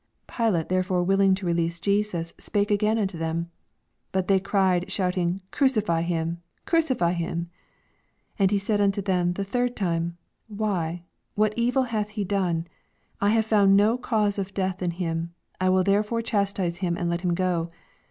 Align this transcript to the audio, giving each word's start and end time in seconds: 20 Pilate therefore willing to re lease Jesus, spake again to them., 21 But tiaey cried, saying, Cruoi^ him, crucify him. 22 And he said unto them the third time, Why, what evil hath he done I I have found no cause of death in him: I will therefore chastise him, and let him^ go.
20 0.29 0.49
Pilate 0.49 0.69
therefore 0.69 1.03
willing 1.03 1.35
to 1.35 1.45
re 1.45 1.53
lease 1.53 1.79
Jesus, 1.79 2.33
spake 2.39 2.71
again 2.71 2.95
to 3.05 3.17
them., 3.17 3.51
21 4.11 4.11
But 4.13 4.27
tiaey 4.27 4.43
cried, 4.43 4.85
saying, 4.91 5.41
Cruoi^ 5.51 6.01
him, 6.01 6.41
crucify 6.65 7.11
him. 7.11 7.51
22 8.35 8.35
And 8.39 8.49
he 8.49 8.57
said 8.57 8.81
unto 8.81 9.03
them 9.03 9.33
the 9.33 9.45
third 9.45 9.75
time, 9.75 10.17
Why, 10.47 11.03
what 11.35 11.53
evil 11.55 11.83
hath 11.83 12.09
he 12.09 12.23
done 12.23 12.65
I 13.21 13.27
I 13.27 13.29
have 13.29 13.45
found 13.45 13.77
no 13.77 13.95
cause 13.95 14.39
of 14.39 14.55
death 14.55 14.81
in 14.81 14.89
him: 14.89 15.35
I 15.59 15.69
will 15.69 15.83
therefore 15.83 16.23
chastise 16.23 16.77
him, 16.77 16.97
and 16.97 17.07
let 17.07 17.19
him^ 17.21 17.35
go. 17.35 17.69